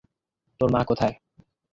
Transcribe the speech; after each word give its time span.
তোর 0.61 0.69
মা 0.71 0.81
কোথায়? 0.83 1.15